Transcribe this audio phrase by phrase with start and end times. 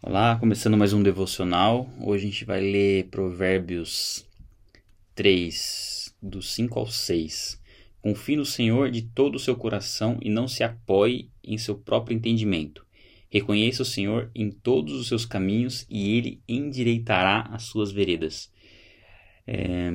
[0.00, 1.90] Olá, começando mais um devocional.
[2.00, 4.24] Hoje a gente vai ler Provérbios
[5.16, 7.60] 3, do 5 ao 6.
[8.00, 12.16] Confie no Senhor de todo o seu coração e não se apoie em seu próprio
[12.16, 12.86] entendimento.
[13.28, 18.52] Reconheça o Senhor em todos os seus caminhos e ele endireitará as suas veredas.
[19.44, 19.90] É...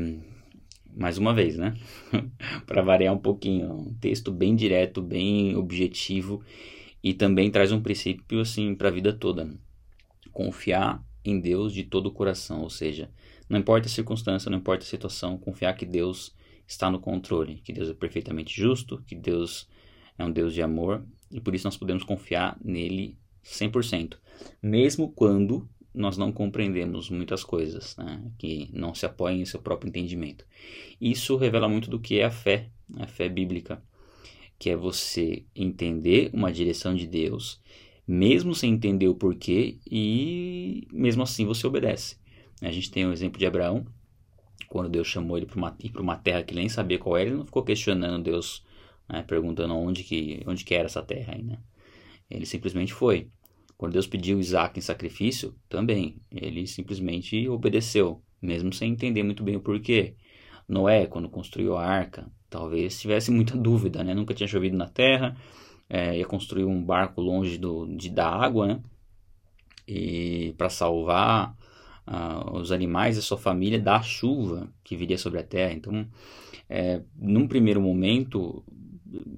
[0.93, 1.77] Mais uma vez, né?
[2.67, 3.71] Para variar um pouquinho.
[3.71, 6.43] Um texto bem direto, bem objetivo
[7.01, 9.49] e também traz um princípio assim para a vida toda.
[10.31, 13.09] Confiar em Deus de todo o coração, ou seja,
[13.49, 16.35] não importa a circunstância, não importa a situação, confiar que Deus
[16.67, 19.69] está no controle, que Deus é perfeitamente justo, que Deus
[20.17, 24.17] é um Deus de amor e por isso nós podemos confiar nele 100%,
[24.61, 28.23] mesmo quando nós não compreendemos muitas coisas, né?
[28.37, 30.45] que não se apoiem em seu próprio entendimento.
[30.99, 33.83] Isso revela muito do que é a fé, a fé bíblica,
[34.57, 37.61] que é você entender uma direção de Deus
[38.07, 42.17] mesmo sem entender o porquê, e mesmo assim você obedece.
[42.61, 43.85] A gente tem o um exemplo de Abraão,
[44.67, 47.37] quando Deus chamou ele para uma, uma terra que ele nem sabia qual era, ele
[47.37, 48.63] não ficou questionando Deus,
[49.07, 51.59] né, perguntando onde que, onde que era essa terra aí, né?
[52.29, 53.29] Ele simplesmente foi.
[53.77, 59.55] Quando Deus pediu Isaac em sacrifício, também, ele simplesmente obedeceu, mesmo sem entender muito bem
[59.55, 60.15] o porquê.
[60.67, 64.13] Noé, quando construiu a arca, talvez tivesse muita dúvida, né?
[64.13, 65.35] Nunca tinha chovido na terra,
[65.93, 68.79] é, ia construir um barco longe do, de, da água, né?
[69.87, 71.55] E para salvar
[72.07, 75.71] uh, os animais e sua família da chuva que viria sobre a terra.
[75.71, 76.07] Então,
[76.67, 78.63] é, num primeiro momento,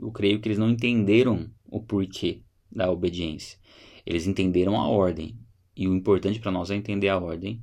[0.02, 2.40] eu creio que eles não entenderam o porquê
[2.72, 3.60] da obediência.
[4.06, 5.36] Eles entenderam a ordem.
[5.76, 7.62] E o importante para nós é entender a ordem,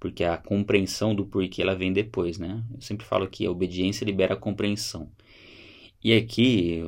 [0.00, 2.64] porque a compreensão do porquê ela vem depois, né?
[2.74, 5.10] Eu sempre falo que a obediência libera a compreensão.
[6.02, 6.80] E aqui,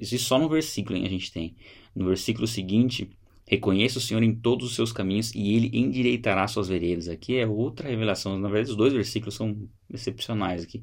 [0.00, 1.54] isso só no versículo hein, a gente tem.
[1.94, 3.08] No versículo seguinte,
[3.46, 7.08] reconheça o Senhor em todos os seus caminhos e ele endireitará suas veredas.
[7.08, 8.38] Aqui é outra revelação.
[8.38, 10.82] Na verdade, os dois versículos são excepcionais aqui.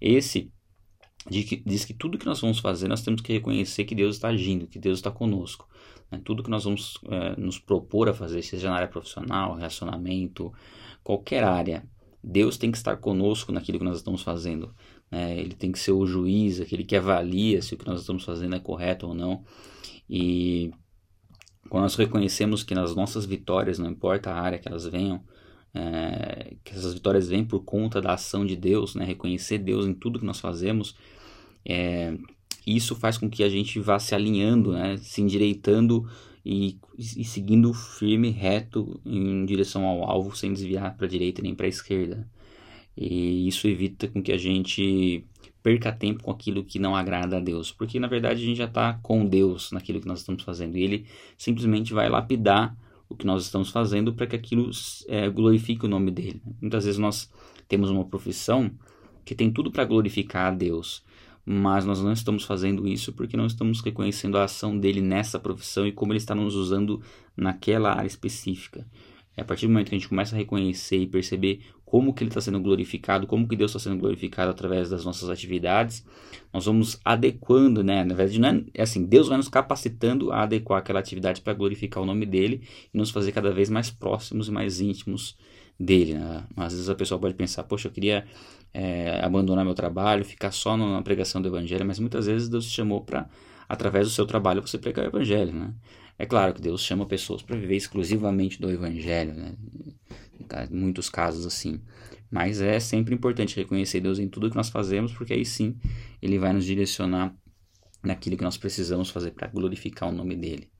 [0.00, 0.52] Esse
[1.30, 4.66] diz que tudo que nós vamos fazer, nós temos que reconhecer que Deus está agindo,
[4.66, 5.68] que Deus está conosco.
[6.10, 6.20] Né?
[6.22, 10.52] Tudo que nós vamos é, nos propor a fazer, seja na área profissional, relacionamento,
[11.02, 11.88] qualquer área,
[12.22, 14.74] Deus tem que estar conosco naquilo que nós estamos fazendo.
[15.12, 15.38] Né?
[15.38, 18.56] Ele tem que ser o juiz, aquele que avalia se o que nós estamos fazendo
[18.56, 19.44] é correto ou não.
[20.08, 20.72] E
[21.68, 25.22] quando nós reconhecemos que nas nossas vitórias, não importa a área que elas venham,
[25.74, 29.04] é, que essas vitórias vêm por conta da ação de Deus, né?
[29.04, 30.96] reconhecer Deus em tudo que nós fazemos,
[31.64, 32.16] é,
[32.66, 34.96] isso faz com que a gente vá se alinhando, né?
[34.98, 36.08] se endireitando
[36.44, 41.54] e, e seguindo firme, reto em direção ao alvo, sem desviar para a direita nem
[41.54, 42.28] para a esquerda.
[42.96, 45.24] E isso evita com que a gente
[45.62, 48.64] perca tempo com aquilo que não agrada a Deus, porque na verdade a gente já
[48.64, 51.06] está com Deus naquilo que nós estamos fazendo e Ele
[51.38, 52.76] simplesmente vai lapidar
[53.08, 54.70] o que nós estamos fazendo para que aquilo
[55.06, 56.42] é, glorifique o nome dele.
[56.60, 57.30] Muitas vezes nós
[57.68, 58.70] temos uma profissão
[59.24, 61.04] que tem tudo para glorificar a Deus,
[61.44, 65.86] mas nós não estamos fazendo isso porque não estamos reconhecendo a ação dele nessa profissão
[65.86, 67.00] e como ele está nos usando
[67.36, 68.86] naquela área específica.
[69.36, 71.60] É a partir do momento que a gente começa a reconhecer e perceber
[71.92, 75.28] como que ele está sendo glorificado, como que Deus está sendo glorificado através das nossas
[75.28, 76.04] atividades,
[76.52, 78.02] nós vamos adequando, né?
[78.02, 81.52] Na verdade, não é, é assim, Deus vai nos capacitando a adequar aquela atividade para
[81.52, 82.62] glorificar o nome dele
[82.92, 85.36] e nos fazer cada vez mais próximos e mais íntimos
[85.78, 86.14] dele.
[86.14, 86.44] Né?
[86.56, 88.24] Às vezes a pessoa pode pensar, poxa, eu queria
[88.72, 92.72] é, abandonar meu trabalho, ficar só na pregação do evangelho, mas muitas vezes Deus te
[92.72, 93.28] chamou para,
[93.68, 95.74] através do seu trabalho, você pregar o evangelho, né?
[96.22, 99.56] É claro que Deus chama pessoas para viver exclusivamente do evangelho, né?
[100.70, 101.80] Em muitos casos assim.
[102.30, 105.76] Mas é sempre importante reconhecer Deus em tudo que nós fazemos, porque aí sim
[106.22, 107.34] ele vai nos direcionar
[108.04, 110.70] naquilo que nós precisamos fazer para glorificar o nome dele.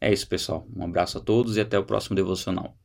[0.00, 0.64] É isso, pessoal.
[0.72, 2.78] Um abraço a todos e até o próximo devocional.